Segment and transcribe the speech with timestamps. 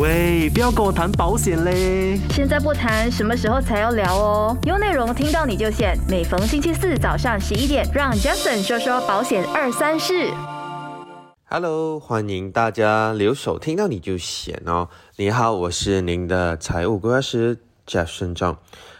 [0.00, 2.18] 喂，不要跟我谈保险嘞！
[2.30, 4.58] 现在不谈，什么时候才要聊哦？
[4.64, 10.32] 有内容听到你就险，每逢星期四早上十一点，让 Jason 说说保险二三事。
[11.44, 14.88] Hello，欢迎大家留守听到你就险哦。
[15.14, 17.56] 你好，我是您的财务规划师
[18.04, 18.56] 顺正。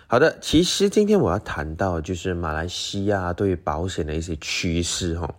[0.06, 5.34] 好的，其实今天我要谈到就是马来西亚对于保险的一些趋势哈、哦。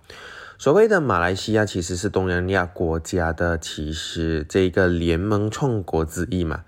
[0.58, 6.63] 所谓的马来西亚其实是东南亚国家的其实这个联盟创国之一嘛。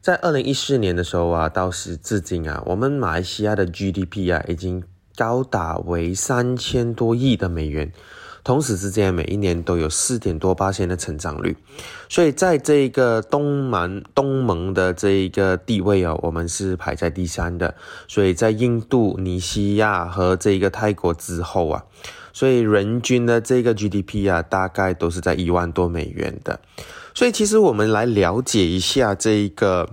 [0.00, 4.82] 在二零一四年的时候啊，到时至今啊，我们马来西亚的 GDP 啊已经
[5.14, 7.92] 高达为三千多亿的美元。
[8.42, 11.58] 同时之间，每一年都有四点多八千的成长率，
[12.08, 17.74] 所以在这个东盟东盟的这一个地位啊，我们是排在第三的。
[18.08, 21.84] 所以在印度尼西亚和这个泰国之后啊，
[22.32, 26.60] 所以人均的这个 GDP 啊，大概都是在一万多美元的。
[27.14, 29.88] 所以其实我们来了解一下这一个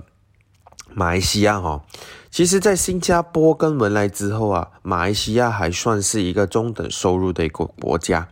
[0.94, 1.84] 马来西亚哦。
[2.30, 8.28] 其实，在新加坡跟文莱之后啊，马来西亚还算是一个中等收入的一个国家。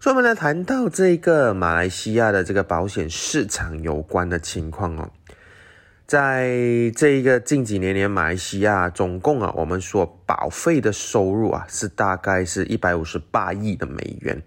[0.00, 5.10] 所以，我们来谈到这个马来西亚的这个保险市场有关的情况哦。
[6.06, 6.48] 在
[6.94, 14.42] 这一个近几年年，马来西亚总共啊，我们所保费的收入啊，是大概是一百五十八亿的美元，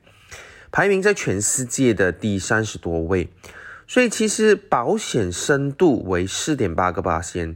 [0.72, 3.30] 排名在全世界的第三十多位。
[3.88, 7.56] 所以，其实保险深度为四点八个八仙。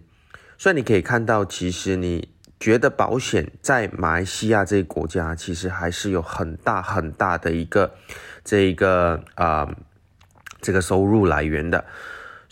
[0.58, 2.30] 所以，你可以看到，其实你。
[2.60, 7.94] 觉得保险在马来西亚这个国家，其实还是有很大很大的一个
[8.42, 9.70] 这一个啊、
[10.62, 11.84] 这个收入来源的。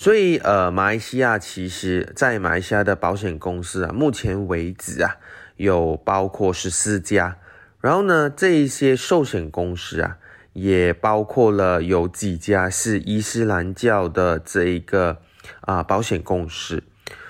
[0.02, 5.18] 所以呃，马来西亚其实在马来西亚的保险公司啊，目前为止啊，
[5.58, 7.38] 有包括十四家。
[7.80, 10.18] 然后呢，这一些寿险公司啊，
[10.54, 15.20] 也包括了有几家是伊斯兰教的这一个
[15.60, 16.82] 啊、保险公司。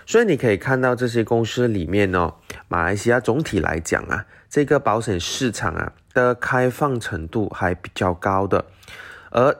[0.05, 2.35] 所以你可以看到这些公司里面哦，
[2.69, 8.63] 马来西亚总体来讲啊，这个保险市场啊的开放程度还比较高的，
[9.31, 9.53] 而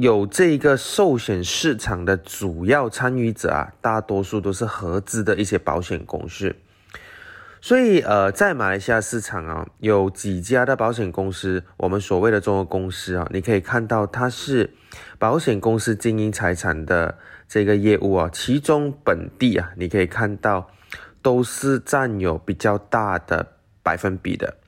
[0.00, 6.54] 有这个寿险市场的主要参与者啊，大多数都是合资的一些保险公司。
[7.60, 14.70] 所以呃，在马来西亚市场啊，有几家的保险公司，我们所谓的中国公司啊，你可以看到它是
[15.18, 17.18] 保险公司经营财产的。
[17.48, 20.70] 这个业务啊，其中本地啊，你可以看到
[21.22, 24.58] 都是占有比较大的百分比的，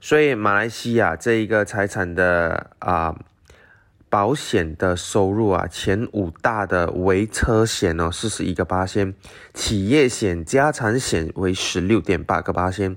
[0.00, 3.14] 所以马来西亚这一个财产的啊、
[4.14, 9.12] 保险的收入啊，前五大的为车险哦，四十一个八仙，
[9.52, 12.96] 企业险、家产险为十六点八个八仙，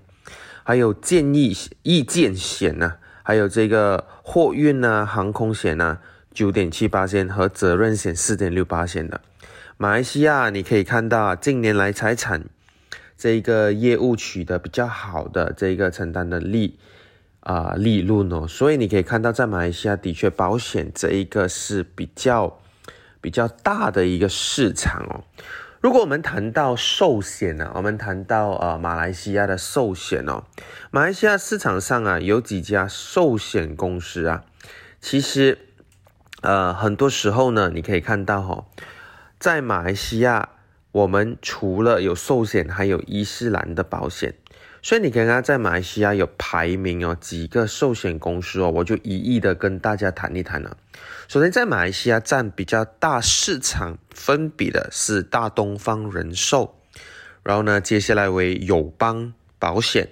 [0.61, 6.00] 还有建议意见险呢、还有这个货运啊、航空险啊。
[6.35, 9.19] 九点七八仙和责任险四点六八仙的，
[9.77, 12.45] 马来西亚你可以看到近年来财产
[13.17, 16.77] 这个业务取得比较好的这个承担的利
[17.47, 22.59] 啊、利润哦，所以你可以看到在马来西亚的确保险这一个是比较
[23.22, 25.24] 比较大的一个市场哦。
[25.80, 30.44] 如果我们谈到寿险呢，我们谈到呃马来西亚的寿险哦，
[30.91, 34.44] 马来西亚市场上啊有几家寿险公司啊，
[35.00, 35.59] 其实。
[36.44, 38.66] 呃，很多时候呢，你可以看到哈、哦，
[39.40, 40.50] 在马来西亚，
[40.91, 44.36] 我们除了有寿险，还有伊斯兰的保险，
[44.88, 50.78] 所以你刚刚在马来西亚有排名哦，几个寿险公司哦，我就一一的跟大家谈一谈了。
[51.28, 56.74] 首先，在马来西亚占比较大市场分比的是大东方人寿，
[57.44, 60.08] 然后呢，接下来为友邦保险。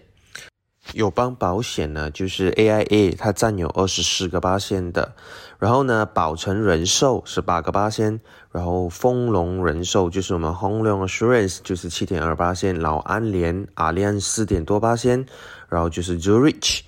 [0.93, 5.13] 友邦保险呢，就是 AIA，它占有二十四个八仙的，
[5.59, 8.19] 然后呢，宝诚人寿是八个八仙，
[8.51, 15.25] 然后丰隆人寿就是我们 Hong Leong Assurance 就是七点二八仙，老安联阿联四点多八仙，
[15.69, 16.81] 然后就是 Zurich，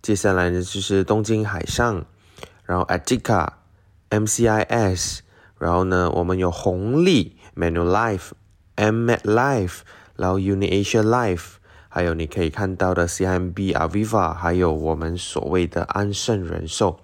[0.00, 2.04] 接下来呢就是东京海上，
[2.64, 3.48] 然后 Atika
[4.10, 5.18] MCIS，
[5.58, 8.30] 然后呢，我们有红利 Manulife、
[8.76, 9.80] Mmet Life，
[10.16, 11.56] 然后 UniAsia Life，
[11.94, 16.98] 還有你可以看到的 CMB Aviva，還有我們所謂的安盛人寿。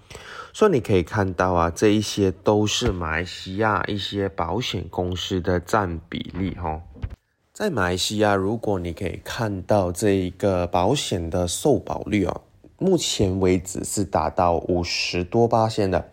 [0.55, 6.81] 所以你可以看到啊，這一些都是馬來西亞一些保險公司的佔比例哈。
[7.53, 12.41] 在馬來西亞，如果你可以看到這一個保險的受保率哦，
[12.79, 16.09] 目前為止是達到五十多巴仙的。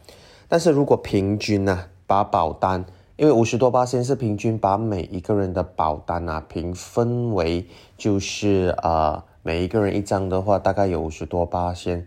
[0.49, 2.85] 但是如果平均呢、把保單，
[3.17, 7.65] 因為五十多巴仙是平均把每一個人的保單啊平分為，
[7.97, 12.05] 就是呃每一個人一張的話，大概有五十多巴仙。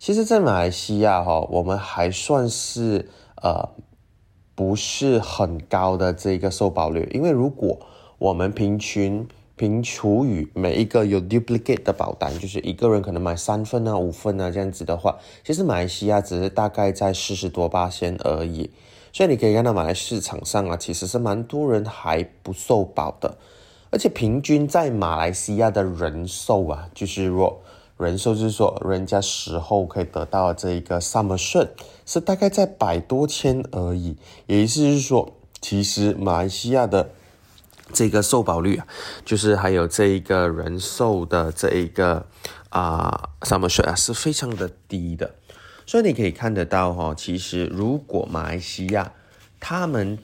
[0.00, 3.08] 其實，在馬來西亞哈，我們還算是
[3.40, 3.68] 呃
[4.56, 7.78] 不是很高的这个受保率，因为如果
[8.18, 18.70] 我们平均平除以每一个有 duplicate 的保单，就是一个人可能买三份啊、五份啊这样子的话，其实马来西亚只是大概在四十多八仙而已。
[19.12, 23.36] 所以你可以看到马来市场上啊，其实是蛮多人还不受保的，
[23.90, 27.60] 而且平均在马来西亚的人寿啊，就是说
[27.96, 31.68] 人寿就是说人家时候可以得到这一个 sum assured
[32.06, 34.16] 是大概在百多千而已，
[34.46, 37.10] 也就是说，其实马来西亚的。
[37.90, 38.86] 这个受保率啊，
[39.24, 42.26] 就是还有这一个人寿的这一个
[42.68, 45.30] 啊丧赔率啊是非常的低的，
[45.88, 49.10] 所以你可以看得到哈，其实如果马来西亚
[49.58, 50.18] 他们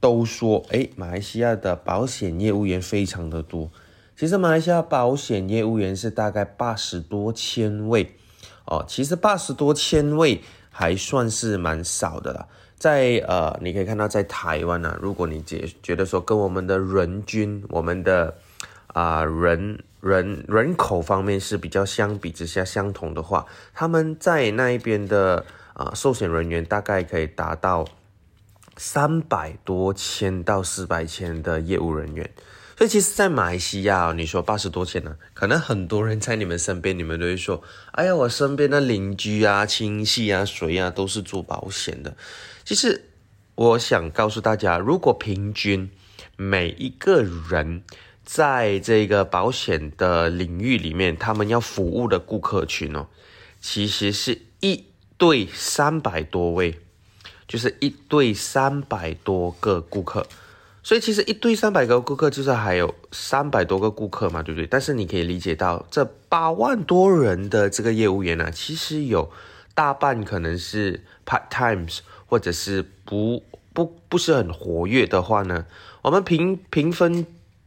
[0.00, 3.70] 都说，哎，马来西亚的保险业务员非常的多，
[4.16, 8.16] 其实马来西亚保险业务员是大概八十多千位
[8.64, 12.48] 哦，其实八十多千位还算是蛮少的了。
[12.76, 18.36] 在呃，你可以看到，在台湾呢，如果你觉觉得说跟我们的人均、我们的
[18.94, 23.44] 啊人人人口方面是比较相比之下相同的话，
[23.74, 25.44] 他们在那一边的
[25.74, 27.86] 啊寿险人员大概可以达到
[28.78, 32.30] 三百多千到四百千的业务人员。
[32.76, 37.62] 所以其实，在马来西亚，你说八十多千呢，可能很多人在你们身边，你们都会说
[37.92, 42.16] ：“哎呀，我身边的邻居啊、亲戚啊、谁啊，都是做保险的。”
[42.66, 43.04] 其实，
[43.54, 45.88] 我想告诉大家，如果平均
[46.36, 47.84] 每一个人
[48.24, 53.06] 在这个保险的领域里面，他们要服务的顾客群哦，
[53.60, 54.84] 其实是一
[55.16, 56.78] 对三百多位，
[57.46, 60.26] 就是一对三百多个顾客。
[60.82, 64.66] 所以其实一对三百个顾客，就是还有三百多个顾客嘛，对不对？
[64.66, 69.30] 但是你可以理解到，这八万多人的这个业务员呢，其实有
[69.74, 72.00] 大半可能是 part times。
[72.26, 75.66] 或者是不不不是很活跃的话呢，
[76.02, 77.24] 我们评评分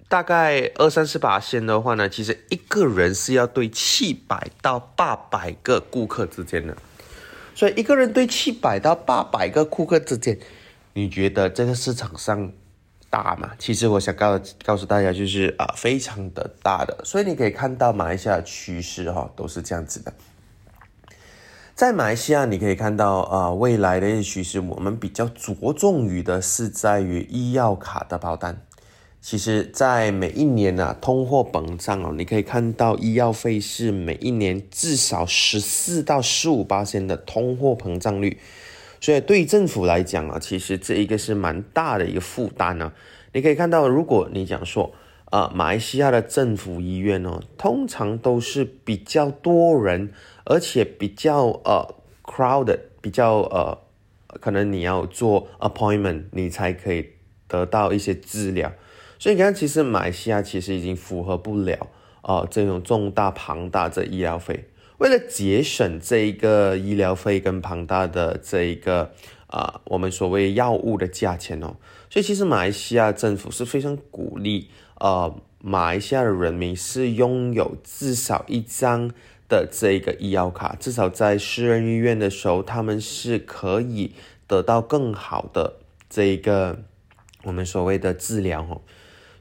[0.09, 6.77] 大概二三十把线的话呢，其实一个人是要对七百到八百个顾客之间的，
[7.54, 10.39] 所以一个人对七百到八百个顾客之间，
[10.94, 12.51] 你觉得这个市场上
[13.09, 13.51] 大吗？
[13.59, 20.13] 其实我想告告诉大家，就是啊，非常的大的，所以你可以看到马来西亚趋势哈，都是这样子的。
[21.75, 28.62] 在马来西亚，你可以看到啊，未来的一些趋势，我们比较着重于的是在于医药卡的保单。
[29.19, 38.39] 其实，在每一年呢，通货膨胀哦，你可以看到医药费是每一年至少十四到十五八千的通货膨胀率。
[39.01, 42.93] 所以，对政府来讲啊，其实这一个是蛮大的一个负担呢。
[43.33, 44.93] 你可以看到，如果你讲说
[45.25, 50.13] 啊，马来西亚的政府医院哦，通常都是比较多人。
[50.49, 53.77] 而且比较呃 crowded，比较呃，
[54.39, 57.05] 可能你要做 appointment，你才可以
[57.49, 58.71] 得到一些治疗。
[59.19, 61.87] 所以你看，其实马来西亚其实已经符合不了
[62.21, 64.65] 啊这种重大庞大的医疗费。
[64.97, 69.11] 为了节省这一个医疗费跟庞大的这一个
[69.47, 71.75] 啊我们所谓药物的价钱哦，
[72.09, 74.69] 所以其实马来西亚政府是非常鼓励
[74.99, 79.11] 呃马来西亚的人民是拥有至少一张。
[79.49, 84.11] 的这一个医药卡，至少在私人医院的时候，他们是可以
[84.45, 85.77] 得到更好的
[86.09, 86.83] 这一个
[87.43, 88.81] 我们所谓的治疗哦。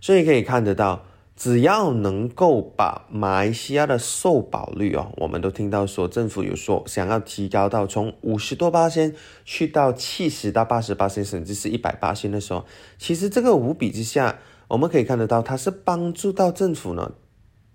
[0.07, 9.13] 所以可以看得到，只要能够把马来西亚的受保率哦，我们都听到说政府有说想要提高到从五十多八千
[9.45, 12.65] 去到七十到八十八千，甚至是一百八千的时候，
[12.97, 17.15] 其实这个五比之下，我们可以看得到，它是帮助到政府呢。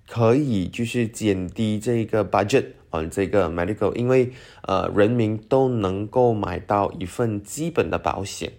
[0.07, 4.31] 可以就是减低这个 budget 啊，这个 medical，因为
[4.63, 8.53] 呃人民都能够买到一份基本的保险，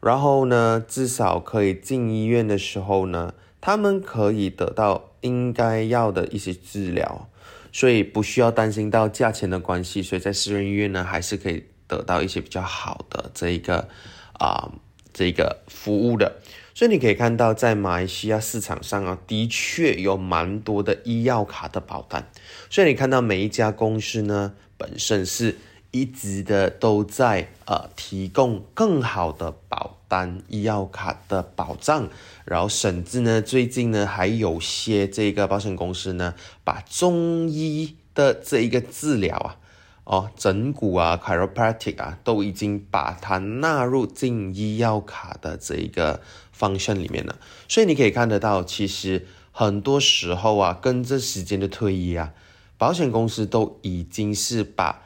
[0.00, 7.28] 然后呢，至少可以进医院的时候呢，他们可以得到应该要的一些治疗，
[7.70, 13.88] 所以不需要担心到价钱的关系，所以在私人医院呢，还是可以得到一些比较好的这一个
[14.32, 14.72] 啊
[15.12, 16.36] 这个服务的。
[16.72, 22.30] 所以你可以看到，在马来西亚市场上啊，的确有蛮多的医药卡的保单。
[22.70, 25.58] 所以你看到每一家公司呢，本身是
[25.90, 32.08] 一直的都在呃提供更好的保单医药卡的保障，
[32.44, 39.56] 然后甚至呢，最近呢还有些这个保险公司呢，把中医的这一个治疗啊。
[40.04, 46.20] 哦，整骨啊，chiropractic 啊，都已经把它纳入进医药卡的这一个
[46.50, 47.38] 方向里面了。
[47.68, 52.32] 所以你可以看得到，其实很多时候啊，跟着时间的推移啊，
[52.76, 55.00] 保险公司都已经是把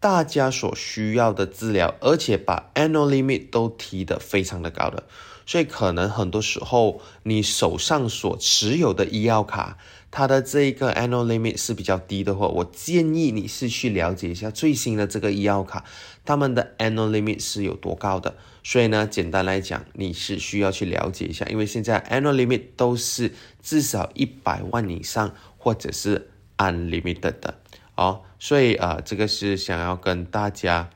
[0.00, 5.04] 大家所需要的治疗，而且把 annual limit 都提得非常的高的，
[5.44, 9.76] 所以可能很多时候你手上所持有的医药卡，
[10.10, 15.84] 它的这一个 annual limit 是比较低的话，我建议你是去了解一下最新的这个医药卡，
[16.24, 18.36] 他们的 annual limit 是有多高的。
[18.62, 26.28] 所以呢，简单来讲，你是需要去了解一下，因为现在 annual limit 都是至少一百万以上，或者是
[26.58, 27.58] unlimited 的。
[27.98, 30.88] 哦，所以啊，这个是想要跟大家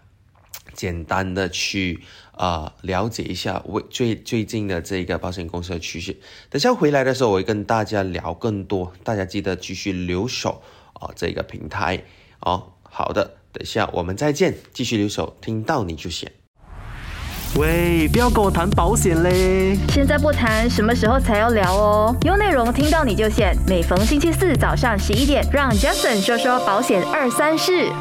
[0.73, 6.16] 简单的去啊了解一下为最最近的这个保险公司的趋势。
[6.49, 12.04] 等下回来的时候，我会跟大家聊更多，大家记得继续留守啊这个平台。
[12.38, 16.30] 哦，好的，等下我们再见，继续留守，听到你就写。
[17.59, 19.76] 喂，不要跟我谈保险嘞！
[19.90, 22.16] 现在不谈，什么时候才要聊哦？
[22.23, 23.54] 有内容听到你就选。
[23.68, 27.92] 每逢星期四早上十一点，让 Jason 说说保险二三事。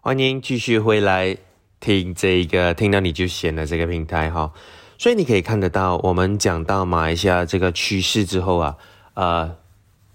[0.00, 1.36] 欢迎继续回来
[1.78, 4.50] 听这个，听到你就选的这个平台哈。
[4.98, 8.74] 所以你可以看得到，我们讲到马来西亚这个趋势之后啊，
[9.14, 9.56] 呃。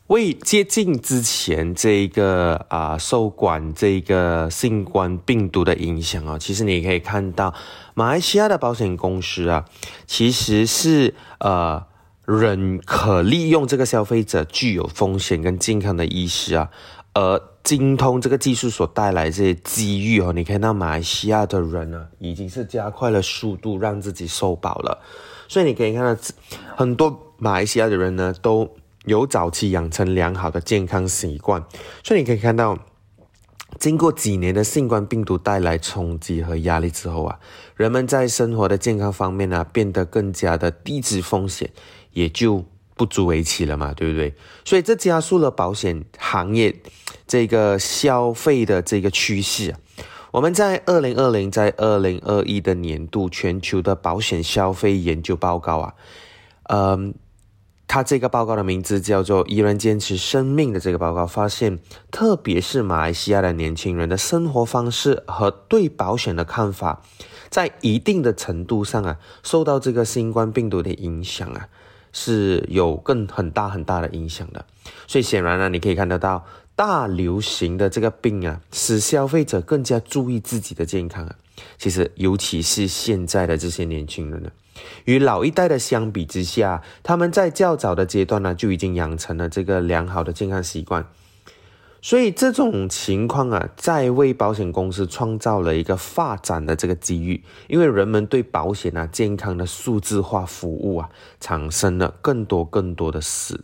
[0.09, 7.53] 为接近之前这个啊受管这个新冠病毒的影响啊，其实你可以看到
[7.93, 9.65] 马来西亚的保险公司啊，
[10.07, 11.85] 其实是呃
[12.25, 16.71] 仍可利用这个消费者具有风险跟健康的意识啊，
[17.13, 25.03] 而精通这个技术所带来这些机遇哦，你看到马来西亚的人呢，已经是加快了速度让自己受保了，
[25.47, 26.19] 所以你可以看到
[26.75, 28.67] 很多马来西亚的人呢都。
[29.05, 31.63] 有早期养成良好的健康习惯，
[32.03, 32.77] 所以你可以看到，
[33.79, 37.39] 经过几年的新冠病毒带来冲击和压力之后啊，
[37.75, 41.71] 人们在生活的健康方面呢变得更加的低脂风险，
[42.11, 42.65] 也就
[42.95, 44.33] 不足为奇了嘛，对不对？
[44.65, 46.75] 所以这加速了保险行业
[47.25, 49.73] 这个消费的这个趋势。
[50.31, 55.93] 我们在二零二零在二零二一的年度全球的保险消费研究报告啊，
[56.63, 57.13] 嗯。
[57.89, 61.79] 他这个报告的名字叫做“依然坚持生命”的这个报告发现，
[62.11, 67.01] 特别是马来西亚的年轻人的生活方式和对保险的看法，
[67.49, 71.67] 在一定的程度上啊，受到这个新冠病毒的影响啊，
[72.13, 74.63] 是有更很大很大的影响的。
[75.07, 81.35] 所以显然呢，你可以看得到，大流行的这个病啊，使消费者更加注意自己的健康啊。
[81.79, 84.51] 其实，尤其是现在的这些年轻人呢。
[85.05, 91.05] 与老一代的相比之下，他们在较早的阶段呢就已经养成了这个良好的健康习惯，
[92.01, 101.09] 所以这种情况啊，在为保险公司创造了一个发展的这个机遇，因为人们对保险啊、健康的数字化服务啊，
[101.39, 103.59] 产生了更多更多的事，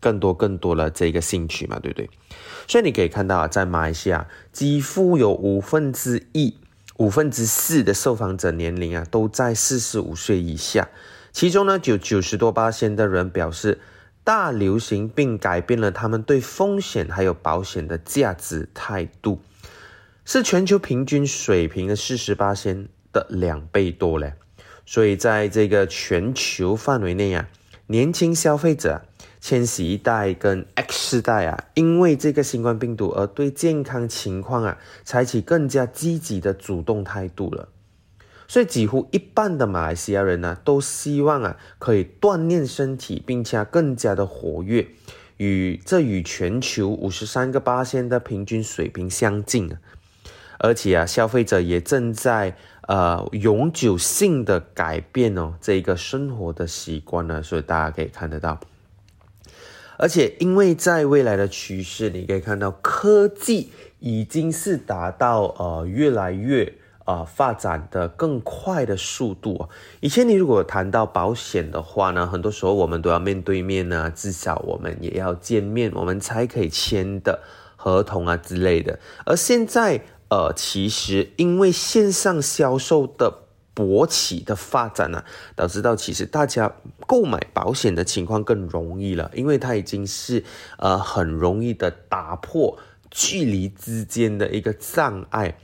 [0.00, 2.10] 更多更多的这个兴趣嘛，对不对？
[2.66, 6.54] 所以你可以看到啊，在马来西亚，几乎有五分之一。
[6.98, 10.88] 五分之四的受访者年龄啊都在四十五岁以下，
[11.32, 13.78] 其中呢，有九十多八千的人表示，
[14.24, 19.40] 大流行病改变了他们对风险还有保险的价值态度，
[20.24, 24.34] 是全球平均水平的四十八千的两倍多嘞。
[24.84, 27.48] 所以在这个全球范围内啊，
[27.86, 29.02] 年轻消费者。
[29.40, 37.68] 千禧一代跟 X 世代啊，因为这个新冠病毒而对健康情况啊，采取更加积极的主动态度了。
[38.48, 44.88] 所以几乎一半的马来西亚人呢，都希望啊，可以锻炼身体，并且更加的活跃，
[45.36, 49.78] 与这与全球五十三个八仙的平均水平相近啊。
[50.58, 52.56] 而且啊，消费者也正在
[52.88, 58.58] 呃永久性的改变哦，这一个生活的习惯呢，所以大家可以看得到。
[59.98, 66.72] 而且，因为在未来的趋势，你可以看到科技已经是达到呃越来越
[67.04, 69.68] 啊发展的更快的速度。
[69.98, 77.40] 以前你如果谈到保险的话呢，很多时候我们都要面对面呢，至少我们也要见面，我们才可以签的
[77.74, 79.00] 合同啊之类的。
[79.26, 80.00] 而现在
[80.30, 83.47] 呃，其实因为线上销售的。
[83.78, 85.22] 勃起的发展呢，
[85.54, 86.72] 导致到其实大家
[87.06, 90.42] 购买保险的情况更容易了，因为它已经是
[90.78, 92.76] 呃很容易的打破
[93.08, 95.56] 距离之间的一个障碍。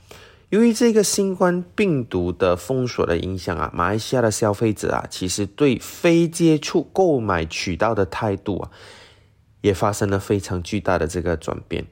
[0.49, 8.71] 由于这个新冠病毒的封锁的影响啊，马来西亚的消费者啊，其实对非接触购买渠道的态度啊，
[9.59, 11.85] 也发生了非常巨大的这个转变。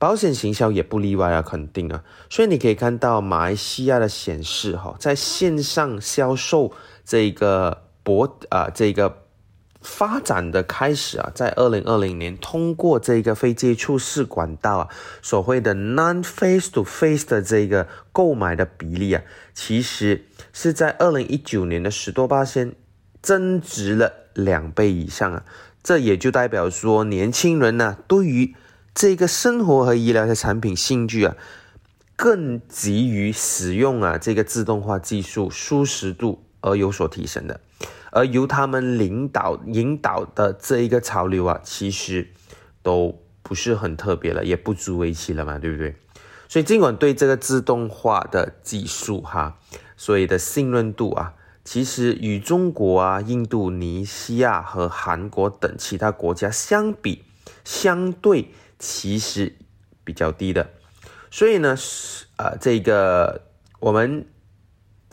[0.00, 6.72] 保险行销也不例外啊，肯定啊，所以你可以看到马来西亚的显示哈，在线上销售
[7.04, 9.18] 这个博啊这个
[9.82, 14.88] 发展的开始啊，在二零二零年通过这个非接触式管道啊，
[15.20, 22.74] 所谓的 non face to face 的这个购买的比例啊，其实是在二零一九年的十多八先
[23.20, 25.44] 增值了两倍以上啊。
[25.82, 28.54] 这也就代表说，年轻人呢，对于
[28.94, 31.36] 这个生活和医疗的产品兴趣啊，
[32.16, 37.60] 更急于使用啊这个自动化技术，舒适度而有所提升的。
[38.12, 42.28] 而由他们领导引导的这一个潮流啊，其实
[42.82, 45.94] 都不是很特别了，也不足为奇了嘛，对不对？
[46.48, 49.56] 所以尽管对这个自动化的技术哈，
[49.96, 57.22] 所以的信任度啊，其实与中国啊、印度尼西亚和韩国等其他国家相比，
[57.64, 58.50] 相对
[58.80, 59.54] 其实
[60.02, 60.68] 比较低的。
[61.30, 63.42] 所以呢，是啊，这个
[63.78, 64.26] 我们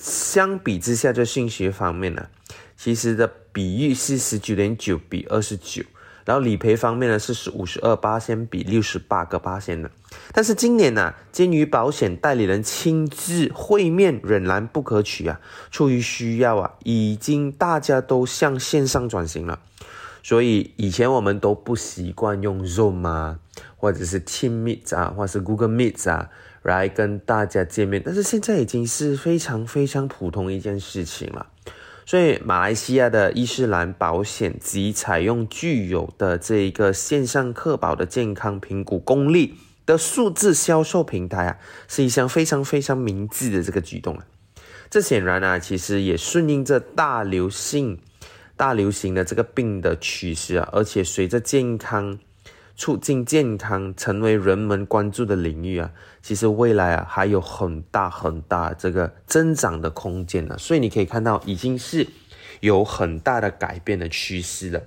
[0.02, 2.28] 相比之下，在信息方面呢。
[2.76, 5.84] 其实的比喻是十九点九比二十九，
[6.26, 9.90] 然后理赔方面呢是是五十二八千比六十八个八千的。
[10.32, 19.60] 但是今年呢，鉴于保险代理人亲自会面仍然不可取啊，出于需要啊，已经大家都向线上转型了。
[20.24, 23.40] 所以以前我们都不习惯用 Zoom 啊，
[23.76, 26.30] 或者是 Team Meet 啊，或者是 Google Meet 啊
[26.64, 31.48] 来跟大家见面，但是现在已经是非常非常普通一件事情了。
[32.06, 39.56] 所以，马来西亚的伊斯兰保险及采用具有的这一个线上客保的健康评估功力
[39.86, 41.58] 的数字销售平台啊，
[41.90, 44.26] 是一项非常非常明智的这个举动啊。
[44.90, 48.00] 这显然啊，其实也顺应着大流行、
[48.58, 52.20] 大流行的这个病的趋势啊，而且随着健康。
[52.80, 55.90] 促进健康成为人们关注的领域啊，
[56.22, 60.56] 其实未来啊还有很大很大这个增长的空间呢。
[60.60, 62.06] 所以你可以看到，已经是
[62.60, 64.84] 有很大的改变的趋势了。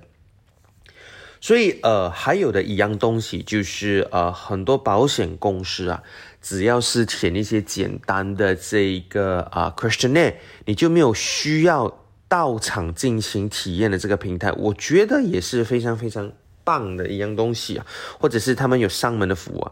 [1.41, 6.01] 所以呃，还有的一样东西就是呃，很多保险公司啊，
[6.41, 12.00] 只要是填一些简单的这一个啊 questionnaire，你就没有需要
[12.31, 16.31] 到场进行体验的这个平台，我觉得也是非常非常。
[16.63, 17.85] 棒的一样东西啊，
[18.19, 19.71] 或者是他们有上门的服务啊。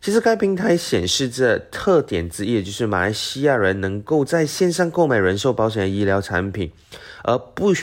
[0.00, 6.72] 其实该平台显示着特点之一，就是马来西亚人能够在线上购买人寿保险的医疗产品，
[7.24, 7.74] 而不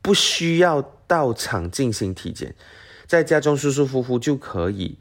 [0.00, 2.54] 不需要到场进行体检，
[3.06, 4.96] 在家中舒舒服服就可以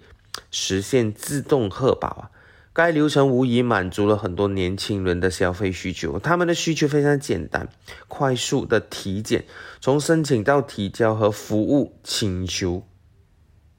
[0.51, 2.29] 实现自动核保啊。
[2.77, 7.67] 该流程无疑满足了很多年轻人的消费需求，他们的需求非常简单，
[8.07, 9.45] 快速的体检，
[9.81, 12.87] 从申请到提交和服务请求。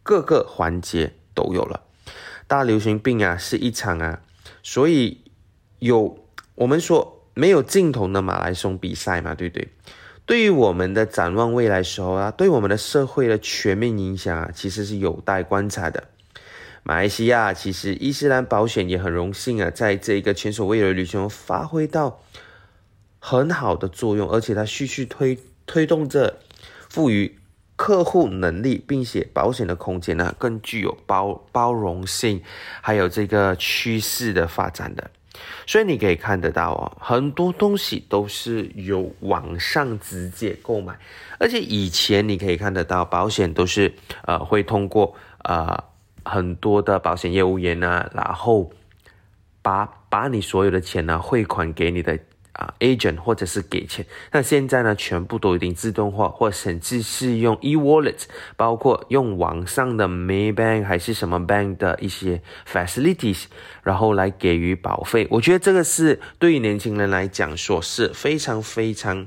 [0.02, 1.84] 各个环节都有了，
[2.48, 4.20] 大流行病啊是一场啊，
[4.64, 5.22] 所以
[5.78, 6.18] 有
[6.56, 9.68] 我们说没有尽头的马拉松比赛嘛，对不对？
[10.26, 16.02] 对于我们的展望未来时候啊，对我们的社会的全面影响啊，其实是有待观察的。
[16.82, 22.20] 马来西亚其实伊斯兰保险也很荣幸啊，在这个前所未有的旅行中发挥到
[23.18, 26.38] 很好的作用，而且它继续推推动着
[26.88, 27.36] 赋予。
[27.80, 32.42] 客户能力，并且保险的空间呢，更具有包包容性，
[32.80, 35.12] 还有这个趋势的发展的。
[35.64, 40.98] 所以你可以看得到哦，很多东西都是由网上直接购买，
[41.38, 45.14] 而且以前你可以看得到，保险都是呃会通过
[45.44, 45.84] 呃
[46.28, 48.70] 很多的保险业务员呢，然后
[49.62, 52.18] 把把你所有的钱呢汇款给你的。
[52.58, 58.24] 啊，agent 或者是给钱，那现在呢，全部都已经自动化，或甚至是用 e-wallet，
[58.56, 63.44] 包括用网上的 Maybank 还是什么 bank 的一些 facilities，
[63.84, 65.28] 然后来给予保费。
[65.30, 69.24] 我觉得这个是对于年轻人来讲说是非常非常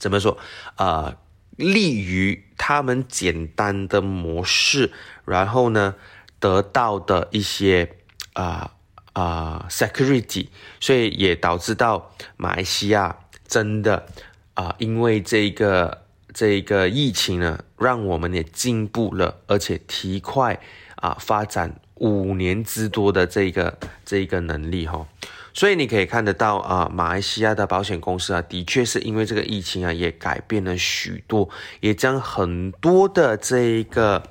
[0.00, 0.36] 怎么说
[0.74, 1.14] 啊，
[1.62, 4.92] 利于他们简单的模式，
[5.24, 5.94] 然后呢
[6.38, 7.96] 得到的一些
[8.34, 8.72] 啊。
[9.14, 10.46] 啊，security，
[10.80, 13.14] 所以也导致到马来西亚
[13.46, 14.06] 真的
[14.54, 20.58] 啊，因为这个这个疫情呢，让我们也进步了，而且提快
[20.96, 25.06] 啊发展五年之多的这个这个能力哈，
[25.54, 31.48] 所以你可以看得到啊，马来西亚的保险公司啊，的确是因为这个疫情啊，也改变了许多，
[31.80, 34.22] 也将很多的这一个。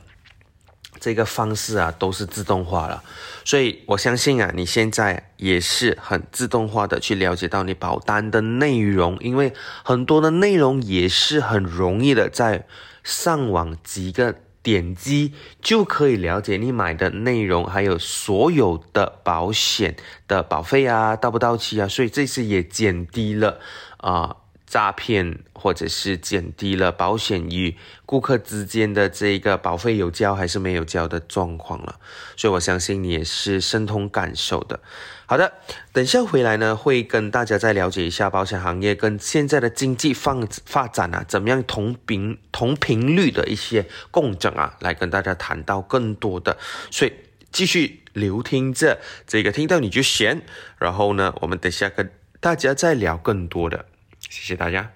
[1.00, 3.04] 这个方式啊，都是自动化了，
[3.44, 9.52] 所以我相信啊，你现在也是很自动化的去了解到你保单的内容，因为
[9.84, 12.68] 很多的内容也是很容易的，在
[13.04, 19.95] 上网几个点击就可以了解你买的内容，还有所有的保险
[20.28, 23.60] 的保费啊，到不到期啊，所以这次也减低了
[23.97, 24.38] 啊。
[24.72, 32.00] 诈骗，或者是减低了保险与顾客之间的这个保费有交还是没有交的状况了。
[32.38, 34.80] 所以我相信你也是深同感受的。
[35.26, 35.52] 好的，
[35.92, 46.58] 等下回来呢，会跟大家再了解一下保险行业跟现在的经济发发展啊，怎么样同频同频率的一些共振啊，来跟大家谈到更多的。
[46.90, 47.12] 所以
[47.52, 50.44] 继续留听着这个，听到你就闲。
[50.78, 53.88] 然后呢，我们等下跟大家再聊更多的。
[54.32, 54.89] 谢谢大家。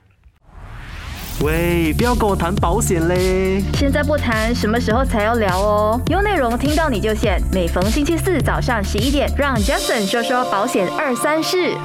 [1.43, 3.61] 喂，不要跟我谈保险嘞！
[3.73, 6.01] 现在不谈，什么时候才要聊哦？
[6.07, 11.75] 有内容听到你就险，每逢星期四早上十一点，让 Jason 说说保险二三事。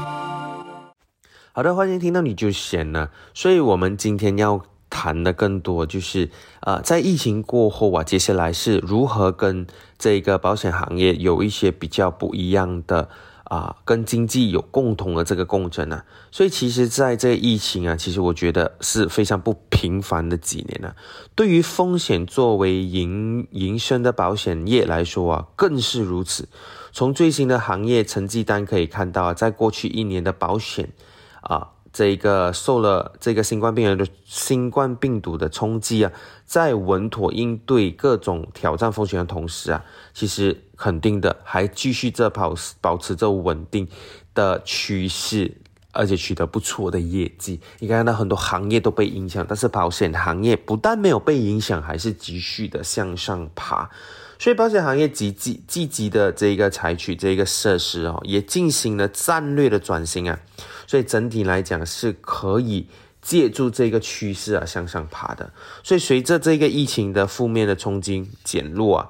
[1.51, 3.09] 好的，欢迎听到你就险呢。
[3.35, 9.67] 所以我们今天要谈的更多就是，呃，在疫情过后啊，接下来是如何跟
[9.99, 13.09] 这个保险行业有一些比较不一样的。
[13.51, 20.95] 啊，跟经济有共同的这个共振啊，所以其实在这疫情啊，其实我觉得是非常不平凡的几年啊。
[21.35, 26.49] 对于风险作为营营生的保险业来说啊，更是如此。
[26.93, 30.93] 从最新的行业成绩单可以看到啊，在过去一年的保险
[31.41, 31.71] 啊。
[31.93, 36.13] 这个受了这个新冠病人的新冠病毒的冲击啊，
[36.45, 39.85] 在稳妥应对各种挑战风险的同时啊，
[40.15, 43.87] 其实肯定的还继续着保保持着稳定
[44.35, 45.55] 的趋势，
[45.93, 47.61] 而且取得不错的业绩。
[47.81, 53.91] 你看到很多行业都被影响，但是保险行业不但没有被影响，还是继续的向上爬。
[54.39, 60.41] 所以保险行业积极积极的这个采取这个设施哦，也进行了战略的转型啊。
[60.87, 62.87] 所以整体来讲是可以
[63.21, 65.53] 借助这个趋势啊向上爬的。
[65.83, 69.09] 所以随着这个疫情的负面的冲击减弱啊，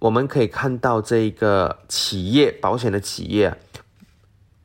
[0.00, 3.56] 我们可以看到这个企业保险的企业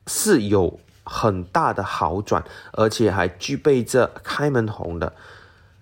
[0.07, 5.13] 是有很大的好转，而且还具备着开门红的。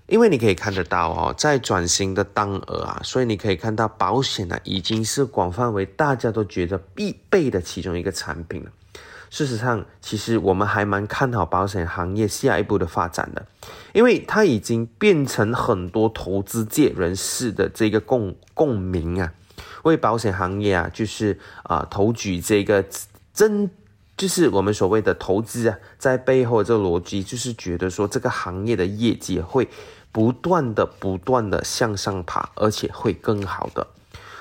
[0.07, 8.71] 因为你可以看得到哦，在转型的当儿啊，所以你可以看到保险呢已经是广泛为大家都觉得必备的其中一个产品了。
[9.29, 13.45] 事实上，其实我们还蛮看好保险行业下一步的发展的，
[13.93, 19.33] 因为它已经变成很多投资界人士的这个共共鸣啊，
[19.84, 22.84] 为保险行业啊，就是啊，投举这个
[23.34, 23.69] 真，
[24.17, 29.69] 就是我们所谓的投资啊，在背后这个逻辑就是觉得说这个行业的业绩会
[30.12, 33.88] 不断的、不断的向上爬，而且会更好的。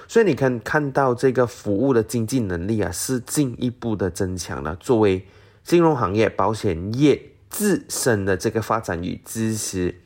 [0.08, 4.76] 所以你看看到这个服务的经济能力啊，是进一步的增强了。
[4.76, 5.26] 作为
[5.64, 10.02] 金融行业、保险业自身的这个发展与支持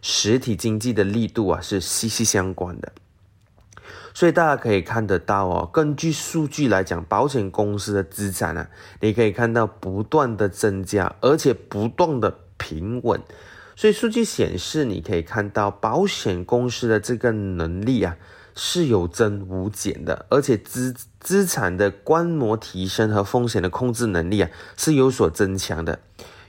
[0.00, 2.90] 实体经济的力度啊，是息息相关的。
[4.14, 8.68] 所以大家可以看得到哦，根据数据来讲，保险公司的资产啊，
[9.00, 13.20] 你可以看到不断的增加，而且不断的平稳。
[13.76, 18.16] 所以数据显示，你可以看到保险公司的这个能力啊。
[18.52, 26.00] 是有增无减的，而且资资产的观摩提升和风险的控制能力啊是有所增强的，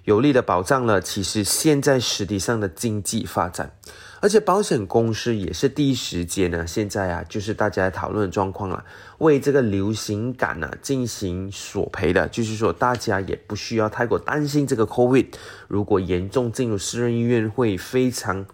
[0.03, 3.73] 有力的保障了其实现在实体上的经济发展，
[4.21, 8.85] 而且保险公司也是第一时间呢，现在啊就是大家讨论的状况了，
[9.17, 15.33] 为这个流行感呢进行索赔的，就是说大家也不需要太过担心这个 COVID
[15.67, 18.45] 如果严重进入私人医院会非常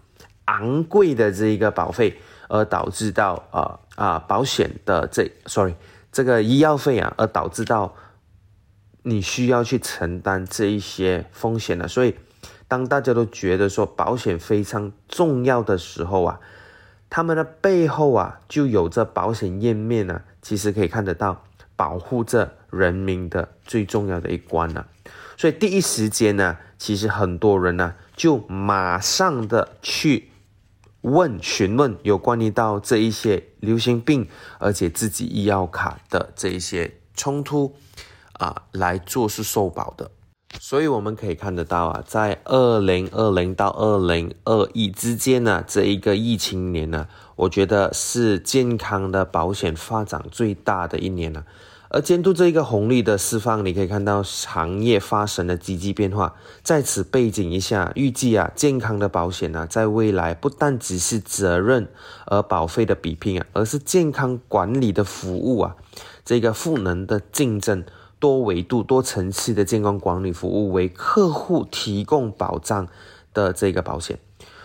[0.46, 2.18] 昂贵的这一个保费。
[2.50, 5.74] 而导致到啊啊保险的这，sorry，
[6.10, 7.94] 这个医药费啊，而导致到
[9.02, 11.86] 你需要去承担这一些风险的。
[11.86, 12.14] 所以，
[12.68, 16.40] 当大家都觉得说保险非常重要的时候啊，
[17.10, 21.42] 他们的背后啊就有着保险页面呢，其实可以看得到
[21.74, 24.84] 保护着人民的最重要的一关呢。
[25.36, 30.30] 所以第一时间呢，其实很多人呢就马上的去。
[31.02, 34.28] 问询问有关于到这一些流行病，
[34.58, 37.76] 而且自己医药卡的这一些冲突
[38.32, 40.10] 啊，来做是受保的。
[40.60, 47.06] 所以我们可以看得到啊，在二零二零到二零二一之间呢，这一个疫情年呢，
[47.36, 51.44] 我觉得是健康的保险发展最大的一年了。
[51.90, 56.34] 而监督这一个红利的释放，你可以看到行业发生了积极变化。
[56.62, 61.88] 在此背景一下，预计啊，健康的保险呢，在未来不但只是责任
[62.26, 65.76] 而保费的比拼啊，而是健康管理的服务啊，
[66.26, 67.82] 这个赋能的竞争，
[68.18, 72.88] 多维度、多层次的健康管理服务，为客户提供保障
[73.32, 74.18] 的这个保险。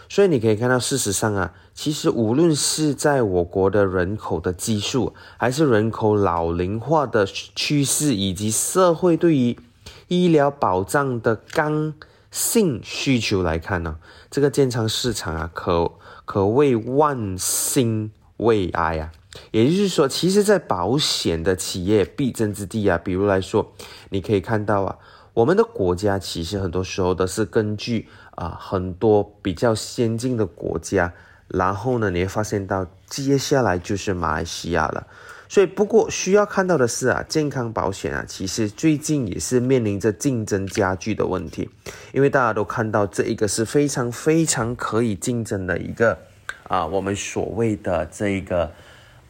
[0.10, 9.58] 所以你可以看到，事实上啊，其实无论是在我国的人口的基数，还是人口老龄化的趋势，以及社会对于
[10.10, 11.96] 医疗保障的刚
[12.30, 13.98] 性需求来看呢，
[14.30, 15.92] 这个建仓市场啊，可
[16.26, 19.12] 可谓万兴未艾啊。
[19.52, 23.74] 也就是说，其实，在保险的企业必争之地啊，比如来说，
[24.10, 24.98] 你可以看到啊，
[25.34, 31.14] 我们的国家其实很多时候都是根据啊很多比较先进的国家，
[31.48, 35.08] 然后呢，你会发现到接下来就是马来西亚了。
[35.50, 41.70] 所以，不过需要看到的是啊，健康保险啊，其实最近也是面临着竞争加剧的问题，
[42.12, 46.18] 因为大家都看到这一个是非常非常可以竞争的一个
[46.64, 48.72] 啊，我们所谓的这一个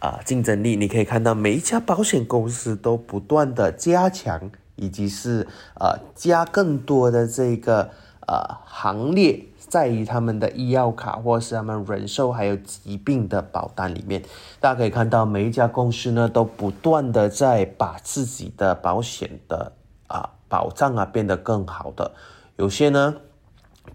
[0.04, 0.76] 啊竞争力。
[0.76, 5.48] 你可以看到每一家保险公司都不断的加强，以及是
[5.80, 7.89] 呃加更多的这个
[8.28, 9.46] 呃行列。
[9.70, 14.22] 在于他们的医药卡，或是他们人寿还有疾病的保单里面，
[14.60, 19.72] 大家可以看到每一家公司呢，都不断的在把自己的保险的
[20.06, 22.12] 啊保障啊变得更好的。
[22.58, 23.16] 有些呢，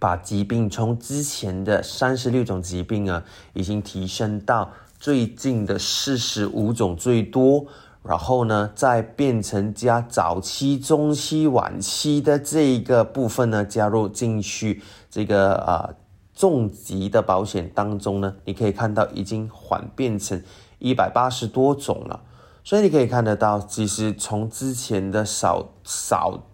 [0.00, 4.68] 把疾病从之前的三十六种疾病啊，已经提升到
[4.98, 7.66] 最近的四十五种最多。
[8.04, 14.80] 然后呢，再变成加早期、中期、晚期的这一个部分呢，加入进去
[15.10, 15.90] 这个啊
[16.34, 20.42] 重疾的保险当中呢，你可以看到已经缓变成
[20.78, 22.22] 一百八十多种了。
[22.64, 26.44] 所以你可以看得到，其实从之前的少少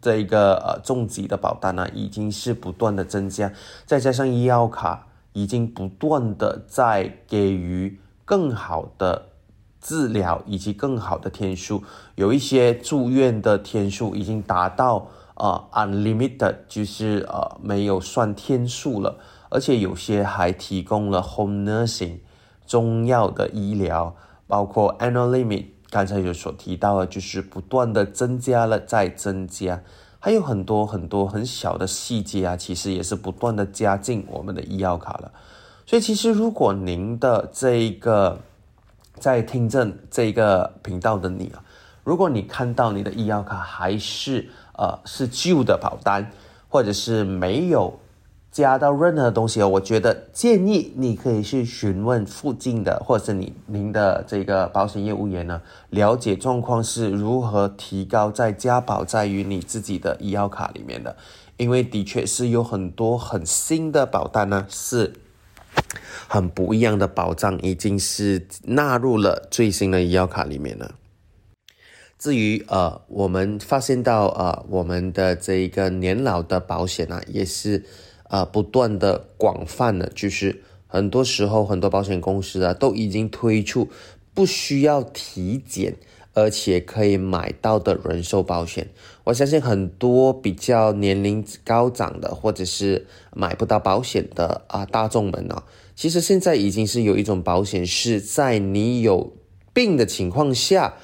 [0.00, 3.50] 这一个呃重疾的保单呢，已经是不断的增加，
[3.84, 5.07] 再加上医药卡
[5.42, 9.26] 已经不断的在给予更好的。
[9.80, 11.84] 治疗以及更好的天数，
[12.16, 19.16] 有一些住院的天数已经达到呃 unlimited，就是呃没有算天数了，
[19.48, 22.18] 而且有些还提供了 home nursing
[22.66, 24.14] 中药的医疗，
[24.48, 29.80] 包括 a n n u l limit，刚才有所提到的，就是不断的增加了再增加，
[30.18, 35.32] 还有很多很多很小的细节啊，其实也是不断的加进我们的医药卡了，
[35.86, 38.38] 所以其实如果您的这一个。
[39.20, 41.58] 在听证这个频道的你啊，
[42.04, 46.24] 如果你看到你的医药卡还是呃是旧的保单，
[46.68, 47.92] 或者是没有
[48.50, 61.16] 加到任何东西，我觉得建议你可以去询问附近的或者是你您的这个保险业务员呢，了解状况是如何提高再加保在于你自己的医药卡里面的，
[61.56, 65.12] 因为的确是有很多很新的保单呢是。
[66.26, 70.96] 很不一样的保障，已经是纳入了最新的医药卡里面了。
[72.18, 77.84] 至于呃，我们发现到呃，我们的这一个年老的保险啊，也是
[78.28, 83.88] 呃不断的广泛的，就是很多时候很多保险公司啊，都已经推出
[84.32, 85.96] 不需要体检。
[86.34, 88.88] 而且可以买到的人寿保险，
[89.24, 95.64] 我相信很多比较年龄高长的，或者是买不到保险的啊大众们呢，
[95.96, 99.32] 其实现在已经是有一种保险是在你有
[99.72, 100.94] 病的情况下，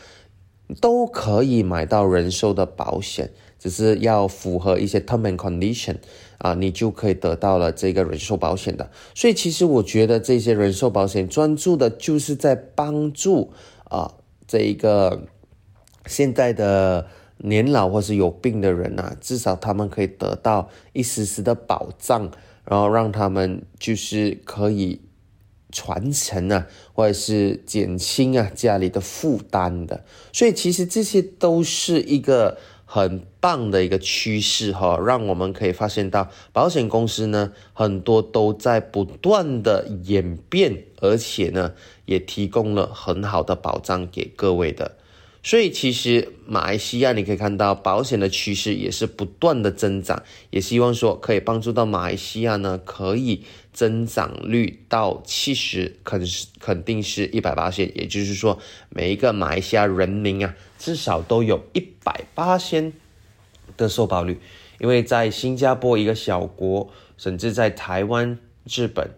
[0.81, 5.97] 都可以买到人寿的保险，只是要符合一些 term and condition
[6.45, 8.91] 啊，你就可以得到了这个人寿保险的。
[9.15, 13.51] 所以其实我觉得这些人寿保险专注的就是在帮助
[13.85, 14.13] 啊。
[14.47, 15.23] 这一个
[16.05, 17.07] 现在的
[17.39, 22.31] 年老或是有病的人啊，至少他们可以得到一丝丝的保障，
[22.67, 25.01] 然后让他们就是可以
[25.73, 30.05] 传承啊，或者是减轻啊家里的负担的。
[30.31, 32.59] 所以其实这些都是一个。
[32.85, 41.73] 很棒的一个趋势哈，让我们可以发现到保险公司呢，很多都在不断的演变，而且呢，
[42.05, 44.97] 也提供了很好的保障给各位的。
[45.47, 56.23] 所以其实马来西亚你可以看到保险的趋势也是不断的增长，也希望说可以帮助到马来西亚呢，可以增长率到七十，肯
[56.59, 62.93] 肯定是一百八线，也就是说每一个马来西亚人民啊，至少都有一百八千
[63.77, 64.41] 的受保率，
[64.79, 69.11] 因为在新加坡一个小国，甚至在台湾、日本，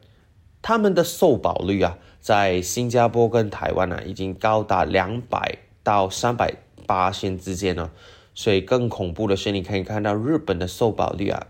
[0.62, 5.59] 他们的受保率啊，在新加坡跟台湾呢，已经高达两百。
[5.87, 6.53] 到三百
[6.85, 7.92] 八千之间呢，
[8.35, 11.47] 所以更恐怖的是，你可以看到日本的受保率啊，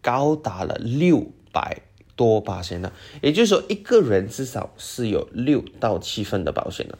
[0.00, 1.78] 高达了六百
[2.14, 6.96] 多八千呢，也就是说，一个人至少是有六到七份的保险了。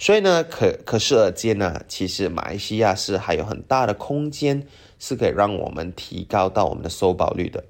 [0.00, 4.66] 所以呢，可可是而见呢，其实马来西亚是还有很大的空间，
[4.98, 7.62] 是可以让我们提高到我们的收保率的。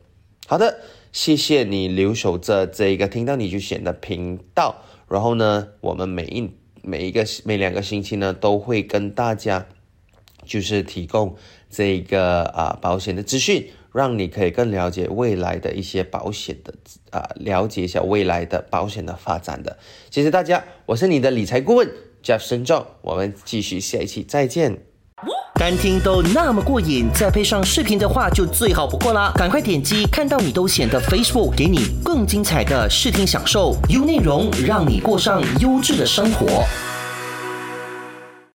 [0.46, 0.78] 好的，
[1.12, 4.76] 谢谢你留守着这一个听到你就选的频道，
[5.08, 6.50] 然后呢，我们每一。
[6.82, 9.66] 每一个每两个星期呢，都会跟大家
[10.46, 11.36] 就是提供
[11.68, 16.72] 这个啊保险的资讯，让你可以更了解未来的一些保险的
[17.10, 19.76] 啊、了解一下未来的保险的发展的。
[20.10, 21.86] 谢谢大家，我是你的理财顾问
[22.22, 24.78] Jeff 深重，我们继续下一期再见。
[25.54, 29.30] 单听都那么过瘾，再配上视频的话就最好不过啦！
[29.36, 36.64] 赶快点击看到你都显得 Facebook，给你更精彩的视听享受，优内容让你过上优质的生活。